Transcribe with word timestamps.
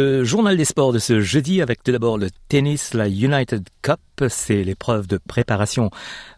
Le 0.00 0.22
journal 0.22 0.56
des 0.56 0.64
sports 0.64 0.92
de 0.92 1.00
ce 1.00 1.20
jeudi 1.20 1.60
avec 1.60 1.82
tout 1.82 1.90
d'abord 1.90 2.18
le 2.18 2.28
tennis, 2.48 2.94
la 2.94 3.08
United 3.08 3.66
Cup, 3.82 3.98
c'est 4.28 4.62
l'épreuve 4.62 5.08
de 5.08 5.18
préparation 5.18 5.90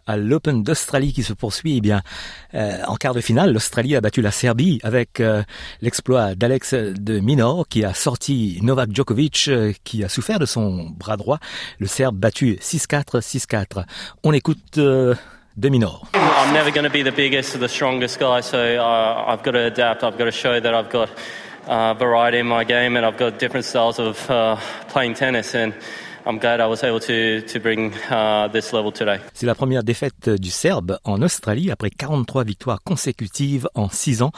à 0.07 0.17
l'Open 0.17 0.63
d'Australie 0.63 1.13
qui 1.13 1.21
se 1.21 1.31
poursuit. 1.33 1.77
Eh 1.77 1.81
bien, 1.81 2.01
euh, 2.55 2.79
en 2.87 2.95
quart 2.95 3.13
de 3.13 3.21
finale, 3.21 3.53
l'Australie 3.53 3.95
a 3.95 4.01
battu 4.01 4.23
la 4.23 4.31
Serbie 4.31 4.79
avec 4.81 5.19
euh, 5.19 5.43
l'exploit 5.83 6.33
d'Alex 6.33 6.73
de 6.73 7.19
Minor 7.19 7.67
qui 7.69 7.85
a 7.85 7.93
sorti 7.93 8.57
Novak 8.63 8.95
Djokovic 8.95 9.45
euh, 9.49 9.73
qui 9.83 10.03
a 10.03 10.09
souffert 10.09 10.39
de 10.39 10.47
son 10.47 10.89
bras 10.97 11.15
droit. 11.15 11.37
Le 11.77 11.85
Serbe 11.85 12.15
battu 12.15 12.57
6-4, 12.59 13.21
6-4. 13.21 13.85
On 14.23 14.33
écoute 14.33 14.79
de 14.79 15.69
Minor. 15.69 16.07
I'm 16.15 16.51
never 16.51 16.71
be 16.89 17.03
the 17.03 17.15
biggest 17.15 17.55
or 17.55 17.59
the 17.59 17.69
strongest 17.69 18.19
guy, 18.19 18.41
so 18.41 18.57
uh, 18.57 19.25
I've 19.27 19.45
adapt. 19.45 20.03
I've 20.03 20.33
show 20.33 20.59
that 20.59 20.73
I've 20.73 20.89
got 20.89 21.09
variety 21.67 22.39
in 22.39 22.47
my 22.47 22.63
game, 22.65 22.97
and 22.97 23.05
I've 23.05 23.17
got 23.17 23.39
different 23.39 23.65
styles 23.65 23.99
of 23.99 24.17
playing 24.89 25.15
tennis. 25.15 25.55
And 25.55 25.73
I'm 26.25 26.37
glad 26.37 26.59
I 26.59 26.67
was 26.67 26.83
able 26.83 26.99
to 26.99 27.41
to 27.41 27.59
bring 27.59 27.91
this 28.51 28.73
level 28.73 28.91
today. 28.91 29.19
C'est 29.33 29.45
la 29.45 29.55
première 29.55 29.83
défaite 29.83 30.29
du 30.29 30.49
Serbe 30.49 30.99
en 31.03 31.21
Australie 31.21 31.71
après 31.71 31.89
43 31.89 32.43
victoires 32.43 32.83
consécutives 32.83 33.67
en 33.73 33.89
6 33.89 34.21
ans. 34.21 34.31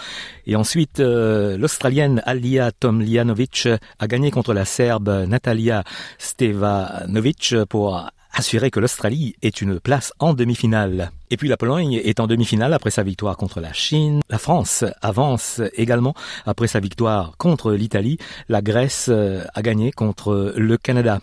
Et 0.48 0.56
ensuite, 0.56 1.00
euh, 1.00 1.58
l'Australienne 1.58 2.22
Alia 2.26 2.72
Tomljanovic 2.72 3.68
a 4.00 4.08
gagné 4.08 4.32
contre 4.32 4.54
la 4.54 4.66
Serbe 4.66 5.26
Natalia 5.28 5.84
Stevanovic 6.20 7.56
pour 7.70 8.10
assurer 8.34 8.72
que 8.72 8.80
l'Australie 8.80 9.36
ait 9.42 9.50
une 9.50 9.80
place 9.80 10.14
en 10.20 10.34
demi-finale. 10.34 11.12
Et 11.30 11.38
puis 11.38 11.48
la 11.48 11.58
Pologne 11.58 11.94
est 11.94 12.20
en 12.20 12.28
demi-finale 12.28 12.74
après 12.74 12.92
sa 12.92 13.04
victoire 13.04 13.38
contre 13.38 13.60
la 13.60 13.74
Chine. 13.74 14.22
La 14.30 14.38
France 14.38 14.84
avance 15.02 15.62
également 15.76 16.14
après 16.46 16.68
sa 16.68 16.80
victoire 16.80 17.36
contre 17.38 17.72
l'Italie. 17.72 18.18
La 18.50 18.62
Grèce 18.62 19.08
euh, 19.10 19.44
a 19.54 19.62
gagné 19.62 19.92
contre 19.92 20.54
le 20.56 20.78
Canada. 20.78 21.20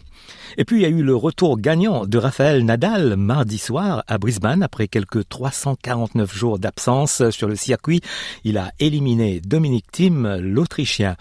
Et 0.56 0.64
puis 0.64 0.78
il 0.78 0.82
y 0.82 0.86
a 0.86 0.88
eu 0.88 1.02
le 1.02 1.14
retour 1.14 1.58
gagnant 1.58 2.06
de 2.06 2.18
Raphaël 2.18 2.64
Nadal 2.64 3.16
mardi 3.16 3.58
soir 3.58 4.04
à 4.06 4.18
Brisbane 4.18 4.62
après 4.62 4.88
quelques 4.88 5.28
349 5.28 6.34
jours 6.34 6.58
d'absence 6.58 7.30
sur 7.30 7.48
le 7.48 7.56
circuit. 7.56 8.00
Il 8.44 8.58
a 8.58 8.72
éliminé 8.78 9.40
Dominique 9.40 9.90
Thiem, 9.90 10.36
l'Autrichien. 10.40 11.16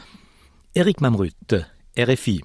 Eric 0.76 1.02
Mamrut, 1.02 1.56
RFI. 1.98 2.42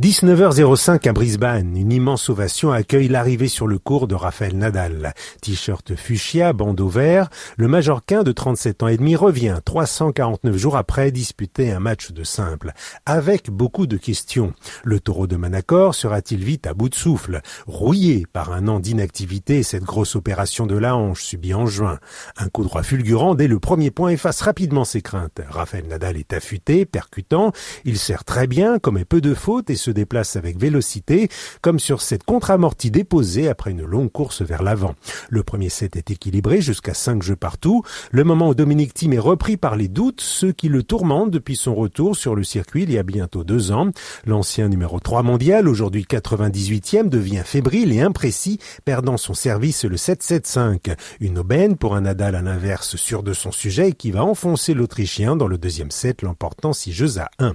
19h05 0.00 1.08
à 1.08 1.12
Brisbane, 1.12 1.76
une 1.76 1.92
immense 1.92 2.28
ovation 2.28 2.72
accueille 2.72 3.06
l'arrivée 3.06 3.46
sur 3.46 3.68
le 3.68 3.78
cours 3.78 4.08
de 4.08 4.16
Raphaël 4.16 4.58
Nadal. 4.58 5.14
T-shirt 5.40 5.94
fuchsia, 5.94 6.52
bandeau 6.52 6.88
vert, 6.88 7.30
le 7.56 7.68
Majorquin 7.68 8.24
de 8.24 8.32
37 8.32 8.82
ans 8.82 8.88
et 8.88 8.96
demi 8.96 9.14
revient 9.14 9.60
349 9.64 10.56
jours 10.56 10.76
après 10.76 11.12
disputer 11.12 11.70
un 11.70 11.78
match 11.78 12.10
de 12.10 12.24
simple, 12.24 12.72
avec 13.06 13.50
beaucoup 13.50 13.86
de 13.86 13.96
questions. 13.96 14.52
Le 14.82 14.98
taureau 14.98 15.28
de 15.28 15.36
Manacor 15.36 15.94
sera-t-il 15.94 16.42
vite 16.42 16.66
à 16.66 16.74
bout 16.74 16.88
de 16.88 16.96
souffle, 16.96 17.40
rouillé 17.68 18.26
par 18.32 18.52
un 18.52 18.66
an 18.66 18.80
d'inactivité 18.80 19.58
et 19.58 19.62
cette 19.62 19.84
grosse 19.84 20.16
opération 20.16 20.66
de 20.66 20.76
la 20.76 20.96
hanche 20.96 21.22
subie 21.22 21.54
en 21.54 21.66
juin 21.66 22.00
Un 22.36 22.48
coup 22.48 22.64
droit 22.64 22.82
fulgurant 22.82 23.36
dès 23.36 23.46
le 23.46 23.60
premier 23.60 23.92
point 23.92 24.08
efface 24.08 24.40
rapidement 24.40 24.84
ses 24.84 25.02
craintes. 25.02 25.40
Raphaël 25.48 25.86
Nadal 25.86 26.16
est 26.16 26.32
affûté, 26.32 26.84
percutant, 26.84 27.52
il 27.84 27.96
sert 27.96 28.24
très 28.24 28.48
bien, 28.48 28.80
commet 28.80 29.04
peu 29.04 29.20
de 29.20 29.34
fautes 29.34 29.70
et 29.70 29.83
se 29.84 29.90
déplace 29.90 30.36
avec 30.36 30.58
vélocité, 30.58 31.28
comme 31.60 31.78
sur 31.78 32.00
cette 32.00 32.24
contre-amortie 32.24 32.90
déposée 32.90 33.48
après 33.48 33.70
une 33.70 33.84
longue 33.84 34.10
course 34.10 34.42
vers 34.42 34.62
l'avant. 34.62 34.94
Le 35.28 35.42
premier 35.42 35.68
set 35.68 35.96
est 35.96 36.10
équilibré 36.10 36.60
jusqu'à 36.60 36.94
5 36.94 37.22
jeux 37.22 37.36
partout, 37.36 37.82
le 38.10 38.24
moment 38.24 38.48
où 38.48 38.54
Dominique 38.54 38.94
Thiem 38.94 39.12
est 39.12 39.18
repris 39.18 39.56
par 39.56 39.76
les 39.76 39.88
doutes, 39.88 40.20
ceux 40.20 40.52
qui 40.52 40.68
le 40.68 40.82
tourmentent 40.82 41.30
depuis 41.30 41.56
son 41.56 41.74
retour 41.74 42.16
sur 42.16 42.34
le 42.34 42.44
circuit 42.44 42.84
il 42.84 42.92
y 42.92 42.98
a 42.98 43.02
bientôt 43.02 43.44
deux 43.44 43.72
ans. 43.72 43.90
L'ancien 44.26 44.68
numéro 44.68 45.00
3 45.00 45.22
mondial, 45.22 45.68
aujourd'hui 45.68 46.06
98e, 46.08 47.08
devient 47.08 47.42
fébrile 47.44 47.92
et 47.92 48.00
imprécis, 48.00 48.58
perdant 48.84 49.16
son 49.16 49.34
service 49.34 49.84
le 49.84 49.96
7-7-5. 49.96 50.96
Une 51.20 51.38
aubaine 51.38 51.76
pour 51.76 51.94
un 51.94 52.02
Nadal 52.02 52.34
à 52.34 52.42
l'inverse 52.42 52.96
sûr 52.96 53.22
de 53.22 53.32
son 53.32 53.52
sujet 53.52 53.92
qui 53.92 54.10
va 54.10 54.24
enfoncer 54.24 54.74
l'Autrichien 54.74 55.36
dans 55.36 55.48
le 55.48 55.58
deuxième 55.58 55.90
set, 55.90 56.22
l'emportant 56.22 56.72
6 56.72 56.92
jeux 56.92 57.18
à 57.18 57.30
1. 57.38 57.54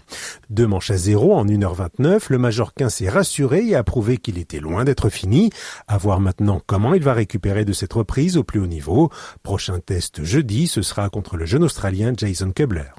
Deux 0.49 0.67
manches 0.67 0.91
à 0.91 0.97
0 0.97 1.33
en 1.33 1.45
1h29, 1.45 2.18
le 2.27 2.37
Majorquin 2.37 2.89
s'est 2.89 3.09
rassuré 3.09 3.65
et 3.65 3.75
a 3.75 3.83
prouvé 3.83 4.17
qu'il 4.17 4.37
était 4.37 4.59
loin 4.59 4.83
d'être 4.83 5.09
fini. 5.09 5.49
À 5.87 5.97
voir 5.97 6.19
maintenant 6.19 6.61
comment 6.65 6.93
il 6.93 7.03
va 7.03 7.13
récupérer 7.13 7.63
de 7.63 7.73
cette 7.73 7.93
reprise 7.93 8.35
au 8.35 8.43
plus 8.43 8.59
haut 8.59 8.67
niveau. 8.67 9.09
Prochain 9.43 9.79
test 9.79 10.23
jeudi, 10.23 10.67
ce 10.67 10.81
sera 10.81 11.09
contre 11.09 11.37
le 11.37 11.45
jeune 11.45 11.63
Australien 11.63 12.13
Jason 12.17 12.51
Kebler. 12.51 12.91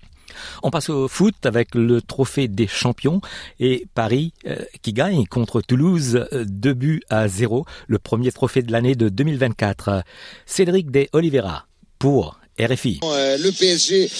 On 0.63 0.71
passe 0.71 0.89
au 0.89 1.09
foot 1.09 1.35
avec 1.45 1.75
le 1.75 2.01
trophée 2.01 2.49
des 2.49 2.67
champions 2.67 3.21
et 3.59 3.87
Paris 3.95 4.33
euh, 4.47 4.65
qui 4.83 4.93
gagne 4.93 5.27
contre 5.27 5.61
Toulouse 5.61 6.27
2 6.33 6.71
euh, 6.71 6.75
buts 6.75 7.03
à 7.11 7.29
0, 7.29 7.67
le 7.87 7.99
premier 7.99 8.33
trophée 8.33 8.63
de 8.63 8.73
l'année 8.73 8.95
de 8.95 9.09
2024. 9.09 10.03
Cédric 10.47 10.91
De 10.91 11.09
Oliveira 11.13 11.67
pour 11.99 12.40
RFI. 12.67 13.01
Euh, 13.03 13.39
le 13.39 13.53
PSG 13.53 14.11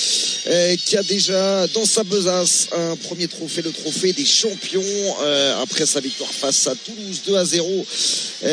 euh, 0.47 0.77
qui 0.77 0.97
a 0.97 1.03
déjà 1.03 1.67
dans 1.69 1.85
sa 1.85 2.05
besace 2.05 2.69
un 2.73 2.97
premier 2.97 3.29
trophée, 3.29 3.63
le 3.63 3.73
trophée 3.73 4.13
des 4.13 4.25
champions 4.25 4.83
euh, 5.23 5.63
après 5.63 5.87
sa 5.87 6.01
victoire 6.01 6.31
face 6.31 6.67
à 6.67 6.75
Toulouse 6.75 7.23
2 7.27 7.37
à 7.37 7.45
0. 7.45 7.87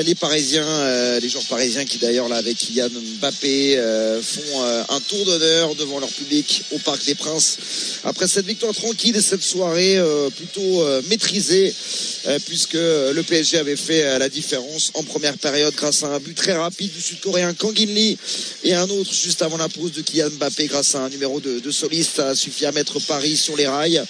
les 0.05 0.15
Parisiens, 0.15 1.19
les 1.19 1.29
joueurs 1.29 1.45
parisiens 1.45 1.85
qui 1.85 1.97
d'ailleurs 1.97 2.27
là 2.27 2.37
avec 2.37 2.57
Kylian 2.57 2.89
Mbappé 3.19 3.77
font 4.21 4.63
un 4.89 4.99
tour 5.07 5.25
d'honneur 5.25 5.75
devant 5.75 5.99
leur 5.99 6.09
public 6.09 6.63
au 6.71 6.79
Parc 6.79 7.05
des 7.05 7.15
Princes 7.15 7.57
après 8.03 8.27
cette 8.27 8.45
victoire 8.45 8.73
tranquille 8.73 9.15
et 9.15 9.21
cette 9.21 9.41
soirée 9.41 9.97
plutôt 10.35 10.85
maîtrisée 11.09 11.73
puisque 12.45 12.73
le 12.73 13.21
PSG 13.21 13.57
avait 13.57 13.77
fait 13.77 14.19
la 14.19 14.29
différence 14.29 14.91
en 14.93 15.03
première 15.03 15.37
période 15.37 15.73
grâce 15.75 16.03
à 16.03 16.07
un 16.07 16.19
but 16.19 16.35
très 16.35 16.53
rapide 16.53 16.91
du 16.91 17.01
Sud-Coréen 17.01 17.53
Kang 17.53 17.79
In 17.79 17.85
Lee 17.85 18.17
et 18.63 18.73
un 18.73 18.89
autre 18.89 19.13
juste 19.13 19.41
avant 19.41 19.57
la 19.57 19.69
de 19.85 20.01
Kylian 20.01 20.31
Mbappé 20.31 20.65
grâce 20.65 20.95
à 20.95 21.01
un 21.01 21.09
numéro 21.09 21.39
de, 21.39 21.59
de 21.59 21.71
soliste. 21.71 22.15
Ça 22.15 22.29
a 22.29 22.35
suffi 22.35 22.65
à 22.65 22.71
mettre 22.71 22.99
Paris 22.99 23.37
sur 23.37 23.55
les 23.55 23.67
rails. 23.67 24.03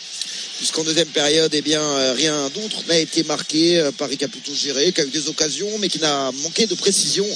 Puisqu'en 0.58 0.84
deuxième 0.84 1.08
période, 1.10 1.54
eh 1.54 1.62
bien, 1.62 1.82
euh, 1.82 2.14
rien 2.14 2.50
d'autre 2.50 2.84
n'a 2.88 2.98
été 2.98 3.24
marqué. 3.24 3.80
Euh, 3.80 3.92
Paris 3.92 4.18
qui 4.18 4.26
a 4.26 4.28
plutôt 4.28 4.54
géré, 4.56 4.92
qui 4.92 5.02
a 5.02 5.04
eu 5.04 5.10
des 5.10 5.28
occasions, 5.28 5.70
mais 5.80 5.90
qui 5.90 6.00
n'a 6.00 6.32
manqué 6.44 6.66
de 6.66 6.76
précision. 6.76 7.28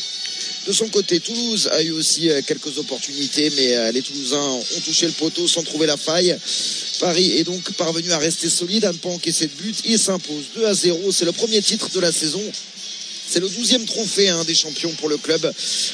De 0.65 0.73
son 0.73 0.87
côté, 0.87 1.19
Toulouse 1.19 1.69
a 1.71 1.81
eu 1.83 1.91
aussi 1.91 2.29
euh, 2.29 2.41
quelques 2.45 2.77
opportunités, 2.77 3.51
mais 3.55 3.91
les 3.91 4.01
Toulousains 4.01 4.39
ont 4.39 4.79
touché 4.85 5.05
le 5.05 5.11
poteau 5.11 5.47
sans 5.47 5.63
trouver 5.63 5.87
la 5.87 5.97
faille. 5.97 6.35
Paris 6.99 7.37
est 7.37 7.43
donc 7.43 7.71
parvenu 7.73 8.11
à 8.11 8.17
rester 8.17 8.49
solide, 8.49 8.85
à 8.85 8.91
ne 8.91 8.97
pas 8.97 9.09
encaisser 9.09 9.47
de 9.47 9.53
but. 9.53 9.75
Il 9.85 9.99
s'impose 9.99 10.45
2 10.55 10.65
à 10.65 10.73
0. 10.73 11.11
C'est 11.11 11.25
le 11.25 11.31
premier 11.31 11.61
titre 11.61 11.89
de 11.89 11.99
la 11.99 12.11
saison. 12.11 12.41
C'est 13.31 13.39
le 13.39 13.47
douzième 13.47 13.85
trophée 13.85 14.27
hein, 14.27 14.43
des 14.45 14.53
champions 14.53 14.91
pour 14.99 15.07
le 15.07 15.15
club. 15.15 15.49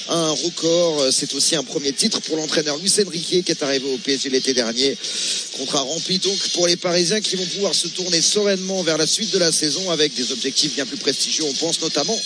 Un 0.09 0.31
record. 0.31 1.01
Euh, 1.01 1.11
c'est 1.11 1.35
aussi 1.35 1.55
un 1.55 1.63
premier 1.63 1.93
titre 1.93 2.19
pour 2.21 2.35
l'entraîneur 2.35 2.79
Luis 2.79 2.91
Enrique 3.05 3.45
qui 3.45 3.51
est 3.51 3.61
arrivé 3.61 3.85
au 3.93 3.97
PSG 3.99 4.31
l'été 4.31 4.55
dernier. 4.55 4.97
Contrat 5.55 5.81
rempli 5.81 6.17
donc 6.17 6.35
pour 6.55 6.65
les 6.65 6.77
Parisiens 6.77 7.21
qui 7.21 7.35
vont 7.35 7.45
pouvoir 7.45 7.75
se 7.75 7.89
tourner 7.89 8.21
sereinement 8.21 8.81
vers 8.81 8.97
la 8.97 9.05
suite 9.05 9.31
de 9.31 9.37
la 9.37 9.51
saison 9.51 9.91
avec 9.91 10.15
des 10.15 10.31
objectifs 10.31 10.73
bien 10.73 10.87
plus 10.87 10.97
prestigieux. 10.97 11.43
On 11.47 11.53
pense 11.53 11.79
notamment 11.79 12.17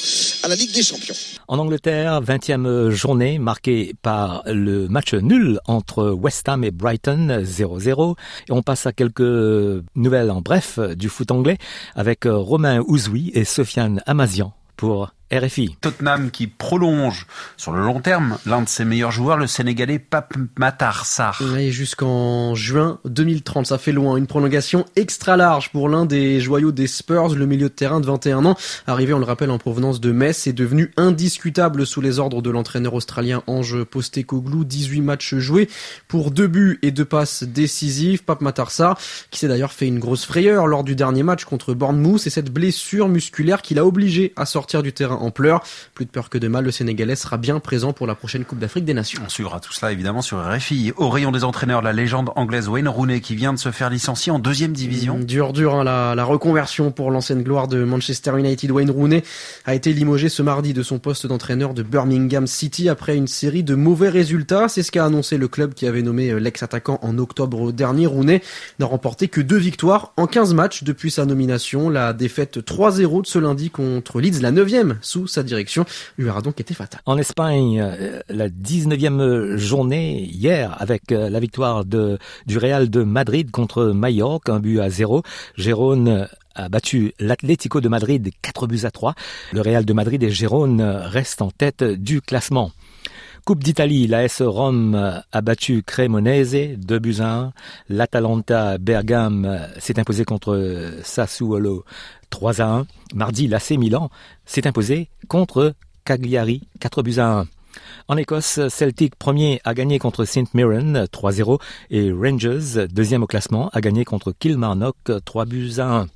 à 0.43 0.47
la 0.47 0.55
Ligue 0.55 0.71
des 0.71 0.81
Champions. 0.81 1.15
En 1.49 1.59
Angleterre, 1.59 2.21
20e 2.21 2.91
journée 2.91 3.37
marquée 3.37 3.93
par 4.01 4.43
le 4.45 4.87
match 4.87 5.13
nul 5.13 5.59
entre 5.65 6.11
West 6.11 6.47
Ham 6.47 6.63
et 6.63 6.71
Brighton 6.71 7.43
0-0. 7.43 8.15
Et 8.47 8.53
on 8.53 8.61
passe 8.61 8.85
à 8.85 8.93
quelques 8.93 9.19
nouvelles 9.93 10.31
en 10.31 10.39
bref 10.39 10.79
du 10.95 11.09
foot 11.09 11.31
anglais 11.31 11.57
avec 11.95 12.19
Romain 12.23 12.79
Ouzoui 12.87 13.31
et 13.33 13.43
Sofiane 13.43 14.01
Amazian 14.05 14.53
pour 14.75 15.13
RFI. 15.31 15.77
Tottenham 15.81 16.31
qui 16.31 16.47
prolonge 16.47 17.25
sur 17.57 17.71
le 17.71 17.81
long 17.81 18.01
terme 18.01 18.37
l'un 18.45 18.61
de 18.61 18.69
ses 18.69 18.85
meilleurs 18.85 19.11
joueurs, 19.11 19.37
le 19.37 19.47
Sénégalais 19.47 19.99
Pape 19.99 20.33
Matar 20.57 21.05
Sarr. 21.05 21.41
Et 21.57 21.71
jusqu'en 21.71 22.53
juin 22.55 22.99
2030, 23.05 23.67
ça 23.67 23.77
fait 23.77 23.91
loin. 23.91 24.17
Une 24.17 24.27
prolongation 24.27 24.85
extra 24.95 25.37
large 25.37 25.71
pour 25.71 25.87
l'un 25.89 26.05
des 26.05 26.39
joyaux 26.41 26.71
des 26.71 26.87
Spurs, 26.87 27.35
le 27.35 27.45
milieu 27.45 27.69
de 27.69 27.73
terrain 27.73 27.99
de 27.99 28.05
21 28.05 28.45
ans, 28.45 28.57
arrivé, 28.87 29.13
on 29.13 29.19
le 29.19 29.25
rappelle, 29.25 29.51
en 29.51 29.57
provenance 29.57 30.01
de 30.01 30.11
Metz, 30.11 30.47
est 30.47 30.53
devenu 30.53 30.91
indiscutable 30.97 31.85
sous 31.85 32.01
les 32.01 32.19
ordres 32.19 32.41
de 32.41 32.49
l'entraîneur 32.49 32.93
australien 32.93 33.43
Ange 33.47 33.83
Postecoglou. 33.83 34.65
18 34.65 35.01
matchs 35.01 35.35
joués 35.35 35.69
pour 36.07 36.31
deux 36.31 36.47
buts 36.47 36.79
et 36.81 36.91
deux 36.91 37.05
passes 37.05 37.43
décisives. 37.43 38.23
Pape 38.23 38.41
Matar 38.41 38.71
Sarr, 38.71 38.97
qui 39.29 39.39
s'est 39.39 39.47
d'ailleurs 39.47 39.73
fait 39.73 39.87
une 39.87 39.99
grosse 39.99 40.25
frayeur 40.25 40.67
lors 40.67 40.83
du 40.83 40.95
dernier 40.95 41.23
match 41.23 41.45
contre 41.45 41.73
Bournemouth, 41.73 42.25
et 42.27 42.29
cette 42.29 42.51
blessure 42.51 43.07
musculaire 43.07 43.61
qui 43.61 43.73
l'a 43.73 43.85
obligé 43.85 44.33
à 44.35 44.45
sortir 44.45 44.83
du 44.83 44.93
terrain 44.93 45.20
en 45.21 45.31
pleurs. 45.31 45.63
Plus 45.93 46.05
de 46.05 46.11
peur 46.11 46.29
que 46.29 46.37
de 46.37 46.47
mal, 46.47 46.65
le 46.65 46.71
Sénégalais 46.71 47.15
sera 47.15 47.37
bien 47.37 47.59
présent 47.59 47.93
pour 47.93 48.07
la 48.07 48.15
prochaine 48.15 48.45
Coupe 48.45 48.59
d'Afrique 48.59 48.85
des 48.85 48.93
Nations. 48.93 49.21
On 49.25 49.29
suivra 49.29 49.59
tout 49.59 49.73
cela 49.73 49.91
évidemment 49.91 50.21
sur 50.21 50.39
RFI. 50.39 50.93
Au 50.97 51.09
rayon 51.09 51.31
des 51.31 51.43
entraîneurs, 51.43 51.81
la 51.81 51.93
légende 51.93 52.29
anglaise 52.35 52.67
Wayne 52.67 52.87
Rooney 52.87 53.21
qui 53.21 53.35
vient 53.35 53.53
de 53.53 53.59
se 53.59 53.71
faire 53.71 53.89
licencier 53.89 54.31
en 54.31 54.39
deuxième 54.39 54.73
division. 54.73 55.17
Mm, 55.17 55.23
dur, 55.25 55.53
dur, 55.53 55.75
hein, 55.75 55.83
la, 55.83 56.15
la, 56.15 56.23
reconversion 56.23 56.91
pour 56.91 57.11
l'ancienne 57.11 57.43
gloire 57.43 57.67
de 57.67 57.83
Manchester 57.83 58.37
United. 58.37 58.71
Wayne 58.71 58.91
Rooney 58.91 59.23
a 59.65 59.75
été 59.75 59.93
limogé 59.93 60.29
ce 60.29 60.41
mardi 60.41 60.73
de 60.73 60.83
son 60.83 60.99
poste 60.99 61.27
d'entraîneur 61.27 61.73
de 61.73 61.83
Birmingham 61.83 62.47
City 62.47 62.89
après 62.89 63.15
une 63.15 63.27
série 63.27 63.63
de 63.63 63.75
mauvais 63.75 64.09
résultats. 64.09 64.67
C'est 64.67 64.83
ce 64.83 64.91
qu'a 64.91 65.05
annoncé 65.05 65.37
le 65.37 65.47
club 65.47 65.73
qui 65.73 65.87
avait 65.87 66.01
nommé 66.01 66.31
euh, 66.31 66.39
l'ex-attaquant 66.39 66.99
en 67.01 67.17
octobre 67.17 67.71
dernier. 67.71 68.07
Rooney 68.07 68.41
n'a 68.79 68.85
remporté 68.85 69.27
que 69.27 69.41
deux 69.41 69.57
victoires 69.57 70.13
en 70.17 70.27
15 70.27 70.53
matchs 70.53 70.83
depuis 70.83 71.11
sa 71.11 71.25
nomination. 71.25 71.89
La 71.89 72.13
défaite 72.13 72.57
3-0 72.57 73.21
de 73.23 73.27
ce 73.27 73.39
lundi 73.39 73.69
contre 73.69 74.19
Leeds, 74.19 74.41
la 74.41 74.51
9e 74.51 74.95
sous 75.11 75.27
sa 75.27 75.43
direction, 75.43 75.85
lui 76.17 76.29
aura 76.29 76.41
donc 76.41 76.61
été 76.61 76.73
fatale. 76.73 77.01
En 77.05 77.17
Espagne, 77.17 77.81
euh, 77.81 78.21
la 78.29 78.47
19e 78.47 79.57
journée 79.57 80.21
hier 80.21 80.75
avec 80.79 81.11
euh, 81.11 81.29
la 81.29 81.41
victoire 81.41 81.83
de, 81.83 82.17
du 82.45 82.57
Real 82.57 82.89
de 82.89 83.03
Madrid 83.03 83.51
contre 83.51 83.87
Mallorca, 83.87 84.53
un 84.53 84.59
but 84.61 84.79
à 84.79 84.89
zéro. 84.89 85.23
Gérone 85.57 86.29
a 86.55 86.69
battu 86.69 87.13
l'Atlético 87.19 87.81
de 87.81 87.89
Madrid 87.89 88.31
4 88.41 88.67
buts 88.67 88.79
à 88.83 88.91
3. 88.91 89.15
Le 89.51 89.59
Real 89.59 89.83
de 89.83 89.93
Madrid 89.93 90.23
et 90.23 90.29
Gérone 90.29 90.81
restent 90.81 91.41
en 91.41 91.51
tête 91.51 91.83
du 91.83 92.21
classement. 92.21 92.71
Coupe 93.43 93.63
d'Italie, 93.63 94.05
l'AS 94.05 94.43
Rome 94.43 95.23
a 95.31 95.41
battu 95.41 95.81
Cremonese 95.81 96.77
2 96.77 96.99
buts 96.99 97.21
à 97.21 97.33
1. 97.33 97.53
L'Atalanta 97.89 98.77
Bergame 98.77 99.67
s'est 99.79 99.99
imposé 99.99 100.25
contre 100.25 100.91
Sassuolo 101.03 101.83
3 102.29 102.61
à 102.61 102.65
1. 102.65 102.85
Mardi, 103.15 103.47
l'AC 103.47 103.71
Milan 103.71 104.11
s'est 104.45 104.67
imposé 104.67 105.09
contre 105.27 105.73
Cagliari 106.05 106.67
4 106.79 107.01
buts 107.01 107.17
à 107.17 107.39
1. 107.39 107.47
En 108.09 108.17
Écosse, 108.17 108.59
Celtic 108.69 109.15
premier 109.15 109.59
a 109.63 109.73
gagné 109.73 109.97
contre 109.97 110.23
St 110.25 110.53
Mirren 110.53 111.05
3-0 111.11 111.59
et 111.89 112.11
Rangers 112.11 112.87
deuxième 112.91 113.23
au 113.23 113.27
classement 113.27 113.69
a 113.73 113.81
gagné 113.81 114.05
contre 114.05 114.33
Kilmarnock 114.33 114.97
3 115.25 115.45
buts 115.45 115.73
à 115.79 116.01
1. 116.01 116.07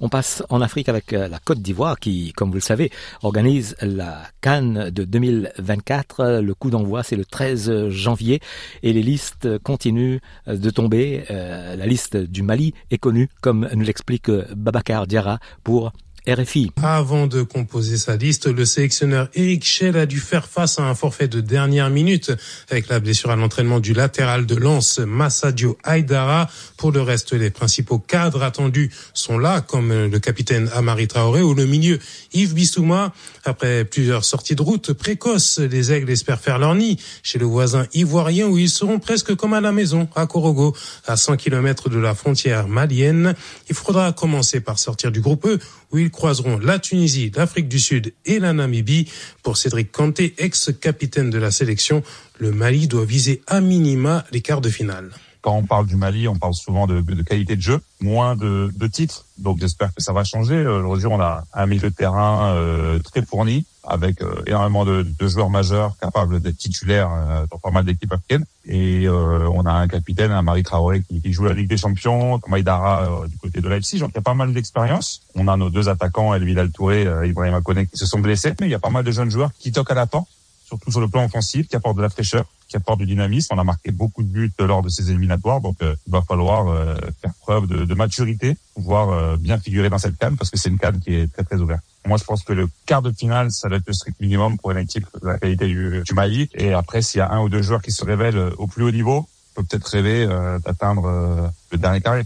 On 0.00 0.08
passe 0.08 0.42
en 0.48 0.62
Afrique 0.62 0.88
avec 0.88 1.12
euh, 1.12 1.28
la 1.28 1.38
Côte 1.38 1.60
d'Ivoire 1.60 1.98
qui, 1.98 2.32
comme 2.32 2.48
vous 2.48 2.54
le 2.54 2.60
savez, 2.60 2.90
organise 3.22 3.76
la 3.82 4.22
Cannes 4.40 4.90
de 4.90 5.04
2024. 5.04 6.40
Le 6.40 6.54
coup 6.54 6.70
d'envoi, 6.70 7.02
c'est 7.02 7.16
le 7.16 7.26
13 7.26 7.88
janvier 7.88 8.40
et 8.82 8.94
les 8.94 9.02
listes 9.02 9.58
continuent 9.58 10.18
de 10.46 10.70
tomber. 10.70 11.24
Euh, 11.30 11.76
la 11.76 11.86
liste 11.86 12.16
du 12.16 12.42
Mali 12.42 12.72
est 12.90 12.98
connue, 12.98 13.28
comme 13.42 13.68
nous 13.74 13.84
l'explique 13.84 14.30
Babacar 14.30 15.06
Diarra 15.06 15.38
pour 15.64 15.92
RFI. 16.26 16.70
Avant 16.82 17.26
de 17.26 17.42
composer 17.42 17.96
sa 17.96 18.16
liste, 18.16 18.46
le 18.46 18.64
sélectionneur 18.64 19.28
Eric 19.34 19.64
Schell 19.64 19.96
a 19.96 20.06
dû 20.06 20.20
faire 20.20 20.46
face 20.46 20.78
à 20.78 20.82
un 20.82 20.94
forfait 20.94 21.28
de 21.28 21.40
dernière 21.40 21.90
minute 21.90 22.32
avec 22.70 22.88
la 22.88 23.00
blessure 23.00 23.30
à 23.30 23.36
l'entraînement 23.36 23.80
du 23.80 23.92
latéral 23.92 24.46
de 24.46 24.54
Lens, 24.54 24.98
Massadio 24.98 25.78
Aydara. 25.84 26.48
Pour 26.76 26.92
le 26.92 27.00
reste, 27.00 27.32
les 27.32 27.50
principaux 27.50 27.98
cadres 27.98 28.42
attendus 28.42 28.90
sont 29.14 29.38
là, 29.38 29.60
comme 29.60 29.92
le 29.92 30.18
capitaine 30.18 30.70
Amari 30.74 31.08
Traoré 31.08 31.42
ou 31.42 31.54
le 31.54 31.66
milieu 31.66 31.98
Yves 32.32 32.54
Bissouma. 32.54 33.12
Après 33.44 33.84
plusieurs 33.84 34.24
sorties 34.24 34.54
de 34.54 34.62
route 34.62 34.92
précoces, 34.92 35.58
les 35.58 35.92
Aigles 35.92 36.10
espèrent 36.10 36.40
faire 36.40 36.58
leur 36.58 36.74
nid 36.74 36.98
chez 37.22 37.38
le 37.38 37.46
voisin 37.46 37.86
ivoirien 37.94 38.46
où 38.46 38.58
ils 38.58 38.70
seront 38.70 38.98
presque 38.98 39.34
comme 39.34 39.54
à 39.54 39.60
la 39.60 39.72
maison, 39.72 40.08
à 40.14 40.26
Korogo, 40.26 40.76
à 41.06 41.16
100 41.16 41.36
km 41.36 41.88
de 41.88 41.98
la 41.98 42.14
frontière 42.14 42.68
malienne. 42.68 43.34
Il 43.68 43.74
faudra 43.74 44.12
commencer 44.12 44.60
par 44.60 44.78
sortir 44.78 45.10
du 45.10 45.20
groupe 45.20 45.46
E 45.46 45.58
où 45.92 45.98
ils 45.98 46.10
croiseront 46.10 46.58
la 46.58 46.78
Tunisie, 46.78 47.30
l'Afrique 47.34 47.68
du 47.68 47.78
Sud 47.78 48.12
et 48.24 48.38
la 48.38 48.52
Namibie. 48.52 49.10
Pour 49.42 49.56
Cédric 49.56 49.92
Kanté, 49.92 50.34
ex-capitaine 50.38 51.30
de 51.30 51.38
la 51.38 51.50
sélection, 51.50 52.02
le 52.38 52.52
Mali 52.52 52.88
doit 52.88 53.04
viser 53.04 53.42
à 53.46 53.60
minima 53.60 54.24
les 54.32 54.40
quarts 54.40 54.60
de 54.60 54.68
finale. 54.68 55.10
Quand 55.42 55.56
on 55.56 55.64
parle 55.64 55.86
du 55.86 55.96
Mali, 55.96 56.28
on 56.28 56.36
parle 56.36 56.54
souvent 56.54 56.86
de, 56.86 57.00
qualité 57.22 57.56
de 57.56 57.62
jeu, 57.62 57.80
moins 58.00 58.36
de, 58.36 58.70
titres. 58.92 59.24
Donc 59.38 59.58
j'espère 59.58 59.94
que 59.94 60.02
ça 60.02 60.12
va 60.12 60.22
changer. 60.22 60.66
Aujourd'hui, 60.66 61.06
on 61.06 61.20
a 61.20 61.44
un 61.54 61.66
milieu 61.66 61.88
de 61.88 61.94
terrain 61.94 62.54
euh, 62.54 62.98
très 62.98 63.22
fourni, 63.22 63.64
avec 63.90 64.22
euh, 64.22 64.42
énormément 64.46 64.84
de, 64.84 65.02
de, 65.02 65.28
joueurs 65.28 65.50
majeurs 65.50 65.96
capables 66.00 66.40
d'être 66.40 66.56
titulaires 66.56 67.10
euh, 67.12 67.46
dans 67.50 67.58
pas 67.58 67.70
mal 67.70 67.84
d'équipes 67.84 68.12
africaines. 68.12 68.44
Et 68.64 69.06
euh, 69.06 69.48
on 69.52 69.66
a 69.66 69.72
un 69.72 69.88
capitaine, 69.88 70.30
un 70.30 70.42
Marie 70.42 70.62
Traoré, 70.62 71.02
qui, 71.02 71.20
qui, 71.20 71.32
joue 71.32 71.44
la 71.44 71.52
Ligue 71.52 71.68
des 71.68 71.76
Champions, 71.76 72.40
Maïdara 72.46 73.26
du 73.28 73.36
côté 73.38 73.60
de 73.60 73.68
Leipzig. 73.68 73.98
Donc 73.98 74.10
il 74.12 74.16
y 74.16 74.18
a 74.18 74.22
pas 74.22 74.34
mal 74.34 74.52
d'expérience. 74.52 75.22
On 75.34 75.48
a 75.48 75.56
nos 75.56 75.70
deux 75.70 75.88
attaquants, 75.88 76.32
Elvidal 76.34 76.70
Touré, 76.70 77.06
Ibrahim 77.24 77.54
Akone, 77.54 77.86
qui 77.86 77.96
se 77.96 78.06
sont 78.06 78.20
blessés. 78.20 78.54
Mais 78.60 78.68
il 78.68 78.70
y 78.70 78.74
a 78.74 78.78
pas 78.78 78.90
mal 78.90 79.04
de 79.04 79.10
jeunes 79.10 79.30
joueurs 79.30 79.50
qui 79.58 79.72
toquent 79.72 79.90
à 79.90 79.94
la 79.94 80.06
porte, 80.06 80.28
surtout 80.70 80.92
sur 80.92 81.00
le 81.00 81.08
plan 81.08 81.24
offensif, 81.24 81.66
qui 81.68 81.74
apportent 81.76 81.96
de 81.96 82.02
la 82.02 82.08
fraîcheur 82.08 82.44
qui 82.68 82.76
apporte 82.76 83.00
du 83.00 83.06
dynamisme. 83.06 83.52
On 83.54 83.58
a 83.58 83.64
marqué 83.64 83.90
beaucoup 83.90 84.22
de 84.22 84.28
buts 84.28 84.52
lors 84.60 84.82
de 84.82 84.88
ces 84.88 85.10
éliminatoires, 85.10 85.60
donc 85.60 85.76
euh, 85.82 85.96
il 86.06 86.12
va 86.12 86.22
falloir 86.22 86.68
euh, 86.68 86.94
faire 87.20 87.32
preuve 87.40 87.66
de, 87.66 87.84
de 87.84 87.94
maturité, 87.94 88.56
pouvoir 88.74 89.10
euh, 89.10 89.36
bien 89.36 89.58
figurer 89.58 89.90
dans 89.90 89.98
cette 89.98 90.16
canne, 90.16 90.36
parce 90.36 90.50
que 90.50 90.56
c'est 90.56 90.68
une 90.68 90.78
canne 90.78 91.00
qui 91.00 91.14
est 91.16 91.32
très 91.32 91.42
très 91.42 91.56
ouverte. 91.56 91.82
Moi, 92.06 92.16
je 92.16 92.24
pense 92.24 92.44
que 92.44 92.52
le 92.52 92.68
quart 92.86 93.02
de 93.02 93.10
finale, 93.10 93.50
ça 93.50 93.68
doit 93.68 93.78
être 93.78 93.88
le 93.88 93.92
strict 93.92 94.20
minimum 94.20 94.56
pour 94.56 94.70
une 94.70 94.78
équipe 94.78 95.06
de 95.20 95.26
la 95.26 95.38
qualité 95.38 95.66
du, 95.66 96.02
du 96.06 96.14
Mali. 96.14 96.48
Et 96.54 96.72
après, 96.72 97.02
s'il 97.02 97.18
y 97.18 97.22
a 97.22 97.30
un 97.30 97.42
ou 97.42 97.48
deux 97.48 97.62
joueurs 97.62 97.82
qui 97.82 97.90
se 97.90 98.04
révèlent 98.04 98.52
au 98.56 98.68
plus 98.68 98.84
haut 98.84 98.92
niveau, 98.92 99.28
on 99.56 99.62
peut 99.62 99.66
peut-être 99.68 99.88
rêver 99.88 100.26
d'atteindre 100.64 101.52
le 101.70 101.78
dernier 101.78 102.00
carré. 102.00 102.22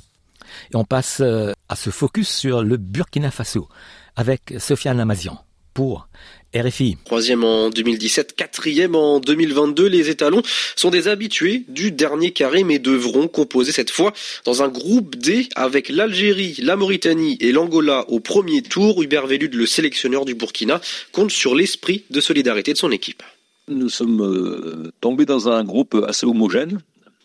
Et 0.73 0.77
on 0.77 0.85
passe 0.85 1.21
à 1.21 1.75
se 1.75 1.91
focus 1.91 2.29
sur 2.29 2.63
le 2.63 2.77
Burkina 2.77 3.33
Faso 3.33 3.69
avec 4.15 4.55
Sofiane 4.59 5.01
Amazian 5.01 5.43
pour 5.75 6.09
RFI. 6.55 6.97
Troisième 7.05 7.43
en 7.43 7.69
2017, 7.69 8.37
quatrième 8.37 8.95
en 8.95 9.19
2022, 9.19 9.87
les 9.87 10.09
étalons 10.09 10.43
sont 10.77 10.91
des 10.91 11.09
habitués 11.09 11.65
du 11.69 11.91
dernier 11.91 12.31
carré 12.31 12.63
mais 12.63 12.79
devront 12.79 13.27
composer 13.27 13.73
cette 13.73 13.91
fois 13.91 14.13
dans 14.45 14.63
un 14.63 14.69
groupe 14.69 15.17
D 15.17 15.49
avec 15.57 15.89
l'Algérie, 15.89 16.57
la 16.63 16.77
Mauritanie 16.77 17.37
et 17.41 17.51
l'Angola 17.51 18.05
au 18.09 18.21
premier 18.21 18.63
tour. 18.63 19.03
Hubert 19.03 19.27
Velud, 19.27 19.53
le 19.53 19.67
sélectionneur 19.67 20.25
du 20.25 20.35
Burkina, 20.35 20.81
compte 21.13 21.33
sur 21.33 21.55
l'esprit 21.57 22.05
de 22.11 22.21
solidarité 22.21 22.73
de 22.73 22.79
son 22.79 22.93
équipe. 22.93 23.23
Nous 23.67 23.89
sommes 23.89 24.23
euh, 24.23 24.93
tombés 25.01 25.27
dans 25.27 25.49
un 25.49 25.65
groupe 25.65 25.97
assez 26.07 26.25
homogène 26.25 26.81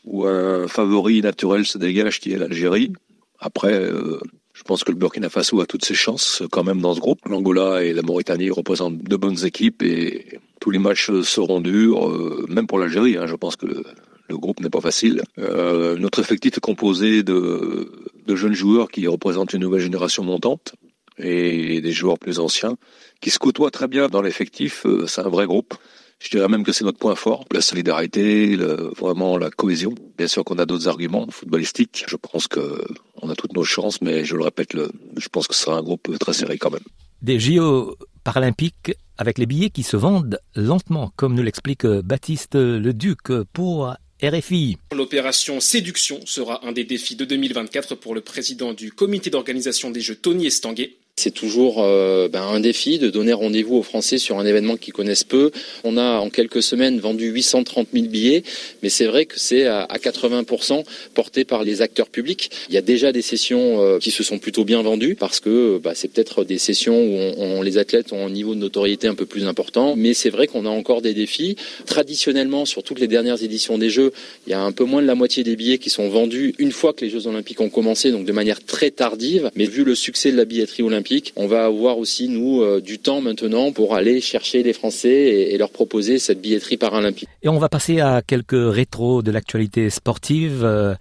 où 0.05 0.25
un 0.25 0.67
favori 0.67 1.21
naturel 1.21 1.65
se 1.65 1.77
dégage 1.77 2.19
qui 2.19 2.31
est 2.31 2.37
l'Algérie. 2.37 2.93
Après, 3.39 3.73
euh, 3.73 4.19
je 4.59 4.63
pense 4.65 4.83
que 4.83 4.91
le 4.91 4.97
Burkina 4.97 5.29
Faso 5.29 5.61
a 5.61 5.65
toutes 5.65 5.85
ses 5.85 5.95
chances 5.95 6.43
quand 6.51 6.65
même 6.65 6.81
dans 6.81 6.93
ce 6.93 6.99
groupe. 6.99 7.21
L'Angola 7.29 7.81
et 7.81 7.93
la 7.93 8.01
Mauritanie 8.01 8.49
représentent 8.49 9.01
de 9.01 9.15
bonnes 9.15 9.45
équipes 9.45 9.81
et 9.81 10.37
tous 10.59 10.69
les 10.69 10.79
matchs 10.79 11.09
seront 11.21 11.61
durs, 11.61 12.09
euh, 12.09 12.45
même 12.49 12.67
pour 12.67 12.77
l'Algérie. 12.77 13.15
Hein, 13.15 13.25
je 13.25 13.35
pense 13.35 13.55
que 13.55 13.65
le, 13.65 14.37
groupe 14.37 14.59
n'est 14.59 14.69
pas 14.69 14.81
facile. 14.81 15.23
Euh, 15.37 15.95
notre 15.95 16.19
effectif 16.19 16.57
est 16.57 16.59
composé 16.59 17.23
de, 17.23 17.89
de 18.27 18.35
jeunes 18.35 18.53
joueurs 18.53 18.91
qui 18.91 19.07
représentent 19.07 19.53
une 19.53 19.61
nouvelle 19.61 19.79
génération 19.79 20.25
montante 20.25 20.73
et 21.17 21.79
des 21.79 21.91
joueurs 21.93 22.19
plus 22.19 22.39
anciens 22.39 22.75
qui 23.21 23.29
se 23.29 23.39
côtoient 23.39 23.71
très 23.71 23.87
bien 23.87 24.09
dans 24.09 24.21
l'effectif. 24.21 24.85
Euh, 24.85 25.07
c'est 25.07 25.21
un 25.21 25.29
vrai 25.29 25.45
groupe. 25.45 25.73
Je 26.19 26.29
dirais 26.29 26.49
même 26.49 26.63
que 26.63 26.71
c'est 26.71 26.83
notre 26.83 26.97
point 26.99 27.15
fort, 27.15 27.45
la 27.51 27.61
solidarité, 27.61 28.55
le, 28.57 28.91
vraiment 28.97 29.37
la 29.37 29.49
cohésion. 29.49 29.95
Bien 30.17 30.27
sûr 30.27 30.43
qu'on 30.43 30.57
a 30.59 30.65
d'autres 30.65 30.87
arguments 30.87 31.25
footballistiques. 31.29 32.03
Je 32.07 32.17
pense 32.17 32.47
que 32.47 32.83
on 33.21 33.29
a 33.29 33.35
toutes 33.35 33.53
nos 33.53 33.63
chances, 33.63 34.01
mais 34.01 34.25
je 34.25 34.35
le 34.35 34.43
répète, 34.43 34.73
le, 34.73 34.91
je 35.17 35.29
pense 35.29 35.47
que 35.47 35.55
ce 35.55 35.61
sera 35.61 35.77
un 35.77 35.81
groupe 35.81 36.17
très 36.19 36.33
serré 36.33 36.57
quand 36.57 36.71
même. 36.71 36.83
Des 37.21 37.39
JO 37.39 37.95
paralympiques 38.23 38.91
avec 39.17 39.37
les 39.37 39.45
billets 39.45 39.69
qui 39.69 39.83
se 39.83 39.97
vendent 39.97 40.39
lentement, 40.55 41.11
comme 41.15 41.35
nous 41.35 41.43
l'explique 41.43 41.85
Baptiste 41.85 42.55
Leduc 42.55 43.31
pour 43.53 43.93
RFI. 44.21 44.77
L'opération 44.93 45.59
Séduction 45.59 46.19
sera 46.25 46.65
un 46.67 46.73
des 46.73 46.83
défis 46.83 47.15
de 47.15 47.25
2024 47.25 47.95
pour 47.95 48.13
le 48.13 48.21
président 48.21 48.73
du 48.73 48.91
comité 48.91 49.29
d'organisation 49.29 49.91
des 49.91 50.01
Jeux, 50.01 50.15
Tony 50.15 50.47
Estanguet. 50.47 50.97
C'est 51.19 51.31
toujours 51.31 51.83
euh, 51.83 52.29
ben, 52.29 52.43
un 52.43 52.61
défi 52.61 52.97
de 52.97 53.09
donner 53.09 53.33
rendez-vous 53.33 53.75
aux 53.75 53.83
Français 53.83 54.17
sur 54.17 54.39
un 54.39 54.45
événement 54.45 54.77
qu'ils 54.77 54.93
connaissent 54.93 55.25
peu. 55.25 55.51
On 55.83 55.97
a 55.97 56.19
en 56.19 56.29
quelques 56.29 56.63
semaines 56.63 57.01
vendu 57.01 57.25
830 57.25 57.89
000 57.93 58.05
billets, 58.05 58.43
mais 58.81 58.87
c'est 58.87 59.05
vrai 59.05 59.25
que 59.25 59.37
c'est 59.37 59.65
à, 59.65 59.81
à 59.81 59.97
80% 59.97 60.85
porté 61.13 61.43
par 61.43 61.65
les 61.65 61.81
acteurs 61.81 62.07
publics. 62.07 62.51
Il 62.69 62.75
y 62.75 62.77
a 62.77 62.81
déjà 62.81 63.11
des 63.11 63.21
sessions 63.21 63.81
euh, 63.81 63.99
qui 63.99 64.11
se 64.11 64.23
sont 64.23 64.39
plutôt 64.39 64.63
bien 64.63 64.81
vendues 64.81 65.15
parce 65.15 65.41
que 65.41 65.77
bah, 65.83 65.91
c'est 65.93 66.07
peut-être 66.07 66.45
des 66.45 66.57
sessions 66.57 66.97
où 66.97 67.63
les 67.63 67.77
athlètes 67.77 68.13
ont 68.13 68.25
un 68.25 68.29
niveau 68.29 68.55
de 68.55 68.61
notoriété 68.61 69.09
un 69.09 69.15
peu 69.15 69.25
plus 69.25 69.43
important. 69.43 69.95
Mais 69.97 70.13
c'est 70.13 70.29
vrai 70.29 70.47
qu'on 70.47 70.65
a 70.65 70.69
encore 70.69 71.01
des 71.01 71.13
défis. 71.13 71.57
Traditionnellement, 71.85 72.63
sur 72.63 72.81
toutes 72.81 73.01
les 73.01 73.07
dernières 73.07 73.43
éditions 73.43 73.77
des 73.77 73.89
Jeux, 73.89 74.13
il 74.47 74.51
y 74.51 74.53
a 74.53 74.61
un 74.61 74.71
peu 74.71 74.85
moins 74.85 75.01
de 75.01 75.07
la 75.07 75.15
moitié 75.15 75.43
des 75.43 75.57
billets 75.57 75.79
qui 75.79 75.89
sont 75.89 76.07
vendus 76.07 76.55
une 76.59 76.71
fois 76.71 76.93
que 76.93 77.03
les 77.03 77.11
Jeux 77.11 77.27
Olympiques 77.27 77.59
ont 77.59 77.69
commencé, 77.69 78.11
donc 78.11 78.23
de 78.23 78.31
manière 78.31 78.63
très 78.63 78.89
tardive. 78.89 79.51
Mais 79.55 79.65
vu 79.65 79.83
le 79.83 79.95
succès 79.95 80.31
de 80.31 80.37
la 80.37 80.45
billetterie 80.45 80.83
olympique, 80.83 81.08
on 81.35 81.47
va 81.47 81.65
avoir 81.65 81.97
aussi, 81.97 82.29
nous, 82.29 82.61
euh, 82.61 82.81
du 82.81 82.99
temps 82.99 83.21
maintenant 83.21 83.71
pour 83.71 83.95
aller 83.95 84.21
chercher 84.21 84.63
les 84.63 84.73
Français 84.73 85.09
et, 85.09 85.57
leur 85.57 85.71
proposer 85.71 86.19
cette 86.19 86.41
billetterie 86.41 86.77
paralympique. 86.77 87.27
Et 87.43 87.49
on 87.49 87.59
va 87.59 87.69
passer 87.69 87.99
à 87.99 88.21
quelques 88.25 88.51
rétros 88.53 89.21
de 89.21 89.31
l'actualité 89.31 89.89
sportive 89.89 90.63
euh, 90.63 90.95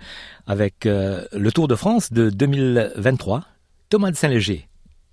avec 0.46 0.86
euh, 0.86 1.24
le 1.32 1.52
Tour 1.52 1.68
de 1.68 1.74
France 1.74 2.12
de 2.12 2.30
2023. 2.30 3.44
Thomas 3.88 4.10
de 4.10 4.16
Saint-Léger, 4.16 4.68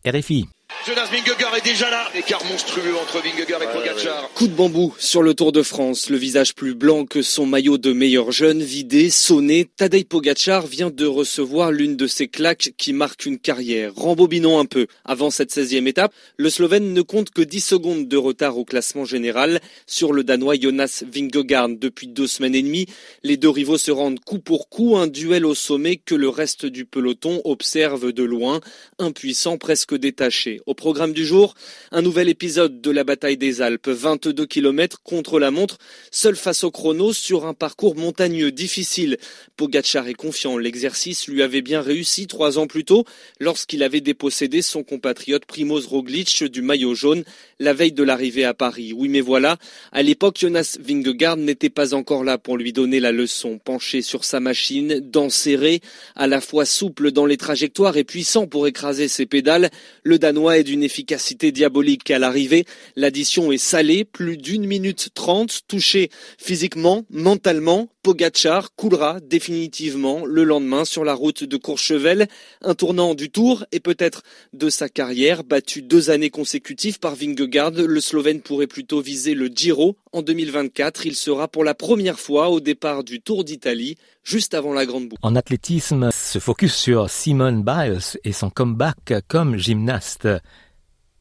RFI. 0.05 0.47
Jonas 0.84 1.10
Vingegaard 1.12 1.55
est 1.55 1.65
déjà 1.65 1.89
là. 1.89 2.10
Écart 2.13 2.44
monstrueux 2.46 2.96
entre 2.96 3.20
Vingegaard 3.20 3.63
et 3.63 3.67
Pogacar. 3.67 4.29
Coup 4.36 4.48
de 4.48 4.53
bambou 4.53 4.94
sur 5.00 5.24
le 5.24 5.34
Tour 5.34 5.51
de 5.51 5.63
France. 5.63 6.10
Le 6.12 6.17
visage 6.17 6.53
plus 6.53 6.75
blanc 6.75 7.05
que 7.05 7.24
son 7.24 7.48
maillot 7.48 7.79
de 7.79 7.91
meilleur 7.91 8.32
jeune, 8.32 8.62
vidé, 8.62 9.10
sonné. 9.10 9.65
Tadej 9.77 10.05
Pogacar 10.05 10.67
vient 10.67 10.91
de 10.91 11.05
recevoir 11.08 11.72
l'une 11.72 11.96
de 11.96 12.05
ces 12.05 12.27
claques 12.27 12.74
qui 12.77 12.94
marquent 12.94 13.25
une 13.25 13.39
carrière. 13.39 13.94
Rembobinons 13.96 14.60
un 14.60 14.65
peu. 14.65 14.86
Avant 15.05 15.32
cette 15.32 15.51
16e 15.51 15.88
étape, 15.88 16.13
le 16.38 16.51
Slovène 16.51 16.94
ne 16.94 17.01
compte 17.01 17.32
que 17.32 17.41
10 17.41 17.62
secondes 17.62 18.08
de 18.08 18.17
retard 18.17 18.58
au 18.58 18.65
classement 18.65 19.05
général 19.05 19.62
sur 19.88 20.13
le 20.13 20.24
Danois 20.24 20.60
Jonas 20.60 21.03
Vingegaard. 21.12 21.70
Depuis 21.70 22.08
deux 22.08 22.27
semaines 22.27 22.55
et 22.55 22.62
demie, 22.62 22.86
les 23.24 23.38
deux 23.38 23.50
rivaux 23.50 23.79
se 23.79 23.91
rendent 23.91 24.20
coup 24.20 24.39
pour 24.39 24.70
coup, 24.70 24.98
un 24.98 25.08
duel 25.08 25.46
au 25.46 25.55
sommet 25.55 25.96
que 25.96 26.13
le 26.13 26.29
reste 26.29 26.67
du 26.67 26.86
peloton 26.86 27.41
observe 27.44 28.12
de 28.12 28.24
loin, 28.24 28.60
impuissant, 29.00 29.58
presque 29.58 29.96
détaché 29.96 30.62
programme 30.74 31.13
du 31.13 31.25
jour, 31.25 31.53
un 31.91 32.01
nouvel 32.01 32.29
épisode 32.29 32.81
de 32.81 32.91
la 32.91 33.03
bataille 33.03 33.38
des 33.38 33.62
Alpes, 33.62 33.88
22 33.88 34.45
km 34.45 35.01
contre 35.03 35.39
la 35.39 35.51
montre, 35.51 35.77
seul 36.12 36.36
face 36.36 36.63
au 36.63 36.72
chrono 36.72 37.13
sur 37.13 37.45
un 37.45 37.53
parcours 37.53 37.95
montagneux 37.95 38.51
difficile. 38.51 39.17
Pogacar 39.57 40.07
est 40.07 40.13
confiant, 40.13 40.57
l'exercice 40.57 41.27
lui 41.27 41.43
avait 41.43 41.62
bien 41.62 41.81
réussi 41.81 42.27
trois 42.27 42.57
ans 42.57 42.67
plus 42.67 42.86
tôt 42.86 43.05
lorsqu'il 43.39 43.84
avait 43.84 44.01
dépossédé 44.01 44.62
son 44.62 44.84
compatriote 44.84 45.45
Primoz 45.45 45.86
Roglic 45.86 46.43
du 46.45 46.62
maillot 46.62 46.95
jaune 46.95 47.24
la 47.60 47.74
veille 47.74 47.91
de 47.91 48.03
l'arrivée 48.03 48.45
à 48.45 48.53
Paris. 48.53 48.93
Oui 48.93 49.10
mais 49.10 49.22
voilà, 49.22 49.57
à 49.91 50.01
l'époque 50.01 50.38
Jonas 50.39 50.77
Vingegaard 50.79 51.38
n'était 51.38 51.69
pas 51.69 51.93
encore 51.93 52.24
là 52.24 52.38
pour 52.38 52.57
lui 52.57 52.74
donner 52.74 53.00
la 53.00 53.12
leçon, 53.12 53.60
penché 53.63 54.01
sur 54.01 54.24
sa 54.24 54.39
machine, 54.39 55.00
dents 55.00 55.29
serrées, 55.29 55.81
à 56.15 56.27
la 56.27 56.41
fois 56.41 56.65
souple 56.65 57.12
dans 57.12 57.25
les 57.25 57.38
trajectoires 57.38 57.98
et 57.98 58.03
puissant 58.03 58.48
pour 58.48 58.67
écraser 58.67 59.07
ses 59.07 59.25
pédales, 59.25 59.69
le 60.03 60.19
Danois 60.19 60.44
est 60.51 60.63
d'une 60.63 60.83
efficacité 60.83 61.51
diabolique 61.51 62.09
à 62.11 62.19
l'arrivée. 62.19 62.65
L'addition 62.95 63.51
est 63.51 63.57
salée, 63.57 64.05
plus 64.05 64.37
d'une 64.37 64.65
minute 64.65 65.09
trente, 65.13 65.61
touché 65.67 66.09
physiquement, 66.37 67.03
mentalement. 67.09 67.89
Pogachar 68.05 68.75
coulera 68.75 69.19
définitivement 69.19 70.27
le 70.27 70.43
lendemain 70.43 70.85
sur 70.85 71.03
la 71.03 71.15
route 71.15 71.43
de 71.43 71.57
Courchevel, 71.57 72.27
un 72.62 72.75
tournant 72.75 73.15
du 73.15 73.31
Tour 73.31 73.65
et 73.71 73.79
peut-être 73.79 74.21
de 74.53 74.69
sa 74.69 74.89
carrière, 74.89 75.43
battu 75.43 75.81
deux 75.81 76.12
années 76.12 76.29
consécutives 76.29 77.00
par 77.00 77.15
Vingegaard. 77.15 77.71
Le 77.71 78.00
Slovène 78.00 78.41
pourrait 78.41 78.67
plutôt 78.67 79.01
viser 79.01 79.33
le 79.33 79.47
Giro 79.47 79.97
en 80.13 80.21
2024. 80.21 81.07
Il 81.07 81.15
sera 81.15 81.47
pour 81.47 81.63
la 81.63 81.74
première 81.74 82.19
fois 82.19 82.50
au 82.50 82.59
départ 82.59 83.03
du 83.03 83.21
Tour 83.21 83.43
d'Italie, 83.43 83.97
juste 84.24 84.53
avant 84.53 84.74
la 84.74 84.85
Grande 84.85 85.09
Boucle. 85.09 85.21
En 85.24 85.35
athlétisme, 85.35 86.12
se 86.12 86.38
focus 86.38 86.75
sur 86.75 87.09
Simone 87.09 87.63
Biles 87.63 88.19
et 88.24 88.33
son 88.33 88.51
comeback 88.51 89.15
comme 89.27 89.57
gymnaste. 89.57 90.27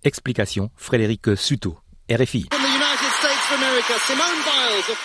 Explication 0.03 0.69
Frédéric 0.77 1.35
Suto, 1.35 1.79
RFI. 2.11 2.45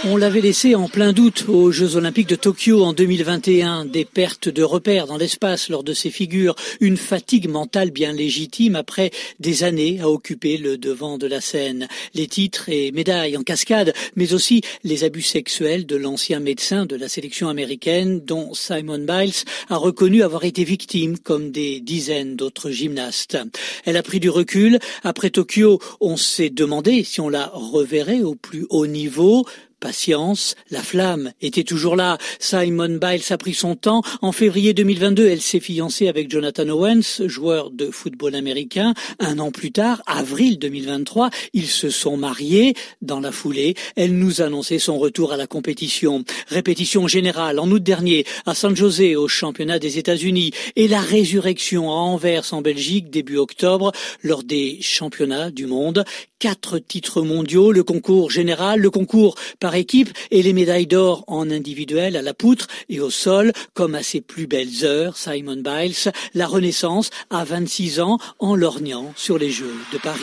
On 0.06 0.16
l'avait 0.16 0.42
laissé 0.42 0.74
en 0.76 0.88
plein 0.88 1.12
doute 1.12 1.46
aux 1.50 1.72
Jeux 1.72 1.96
Olympiques 1.98 2.30
de 2.30 2.36
Tokyo 2.36 2.84
en 2.84 2.94
2021. 2.94 3.86
Des 3.86 4.06
pertes 4.06 4.48
de 4.48 4.64
repères 4.64 5.08
dans 5.08 5.18
l'espace 5.18 5.70
lors 5.70 5.84
de 5.84 5.94
ces 5.94 6.10
figures, 6.10 6.56
une 6.80 6.96
fatigue 6.96 7.50
mentale 7.50 7.92
bien 7.92 8.14
légitime 8.14 8.76
après 8.76 9.12
des 9.40 9.64
années 9.64 10.00
à 10.02 10.10
occuper 10.10 10.58
le 10.58 10.78
devant 10.78 11.18
de 11.18 11.28
la 11.28 11.42
scène. 11.42 11.88
Les 12.14 12.28
titres 12.28 12.70
et 12.70 12.92
médailles 12.92 13.36
en 13.36 13.44
cascade, 13.44 13.94
mais 14.16 14.34
aussi 14.34 14.62
les 14.84 15.04
abus 15.04 15.24
sexuels 15.24 15.86
de 15.86 15.98
l'ancien 15.98 16.40
médecin 16.40 16.86
de 16.86 16.96
la 16.96 17.10
sélection 17.10 17.50
américaine 17.50 18.22
dont 18.22 18.54
Simon 18.54 19.00
Biles 19.00 19.44
a 19.70 19.76
reconnu 19.76 20.24
avoir 20.24 20.46
été 20.46 20.64
victime 20.64 21.18
comme 21.18 21.52
des 21.52 21.82
dizaines 21.82 22.36
d'autres 22.36 22.72
gymnastes. 22.72 23.38
Elle 23.86 23.98
a 23.98 24.04
pris 24.04 24.20
du 24.20 24.30
recul. 24.30 24.80
Après 25.04 25.30
Tokyo, 25.30 25.80
on 26.00 26.16
s'est 26.16 26.50
demandé 26.50 27.04
si 27.04 27.20
on 27.20 27.30
la 27.30 27.52
reverrait 27.54 28.22
au 28.30 28.36
plus 28.36 28.66
haut 28.70 28.88
niveau. 28.88 29.46
Patience, 29.80 30.56
la 30.72 30.84
flamme 30.84 31.32
était 31.42 31.64
toujours 31.64 31.96
là. 31.96 32.18
Simon 32.40 33.00
Biles 33.02 33.32
a 33.32 33.38
pris 33.38 33.54
son 33.54 33.76
temps. 33.76 34.02
En 34.22 34.32
février 34.32 34.74
2022, 34.74 35.28
elle 35.28 35.42
s'est 35.42 35.60
fiancée 35.60 36.08
avec 36.08 36.30
Jonathan 36.30 36.68
Owens, 36.68 37.28
joueur 37.28 37.72
de 37.72 37.90
football 37.90 38.36
américain. 38.36 38.94
Un 39.20 39.40
an 39.40 39.52
plus 39.52 39.72
tard, 39.72 40.02
avril 40.06 40.60
2023, 40.60 41.30
ils 41.54 41.68
se 41.68 41.90
sont 41.90 42.18
mariés. 42.18 42.76
Dans 43.02 43.20
la 43.20 43.32
foulée, 43.32 43.76
elle 43.96 44.18
nous 44.18 44.42
annonçait 44.42 44.80
son 44.80 44.98
retour 44.98 45.32
à 45.32 45.38
la 45.38 45.48
compétition. 45.48 46.24
Répétition 46.48 47.08
générale 47.08 47.60
en 47.60 47.70
août 47.72 47.82
dernier 47.82 48.26
à 48.46 48.56
San 48.56 48.76
José 48.76 49.16
au 49.16 49.28
championnat 49.28 49.80
des 49.80 49.98
États-Unis 49.98 50.52
et 50.76 50.88
la 50.88 51.00
résurrection 51.00 51.90
à 51.90 51.96
Anvers 51.96 52.54
en 52.54 52.62
Belgique 52.62 53.10
début 53.10 53.38
octobre 53.38 53.92
lors 54.24 54.44
des 54.44 54.80
championnats 54.82 55.52
du 55.52 55.66
monde. 55.66 56.04
Quatre 56.40 56.80
titres 56.80 57.22
mondiaux, 57.22 57.72
le 57.72 57.84
concours 57.84 58.32
général, 58.32 58.80
le 58.80 58.90
concours 58.90 59.36
équipe 59.76 60.10
et 60.32 60.42
les 60.42 60.54
médailles 60.54 60.88
d'or 60.88 61.24
en 61.28 61.50
individuel 61.50 62.16
à 62.16 62.22
la 62.22 62.34
poutre 62.34 62.68
et 62.90 63.00
au 63.00 63.10
sol, 63.10 63.52
comme 63.74 63.96
à 63.96 64.04
ses 64.04 64.22
plus 64.22 64.48
belles 64.48 64.84
heures, 64.84 65.18
Simon 65.18 65.62
Biles, 65.64 66.12
la 66.34 66.48
renaissance 66.48 67.10
à 67.30 67.44
26 67.44 68.00
ans 68.00 68.18
en 68.40 68.56
lorgnant 68.56 69.12
sur 69.16 69.38
les 69.38 69.52
Jeux 69.52 69.76
de 69.94 69.98
Paris. 69.98 70.22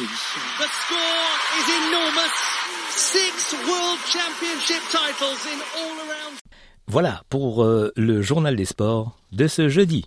Voilà 6.88 7.22
pour 7.28 7.64
euh, 7.64 7.92
le 7.96 8.22
journal 8.22 8.56
des 8.56 8.64
sports 8.64 9.16
de 9.32 9.48
ce 9.48 9.68
jeudi. 9.68 10.06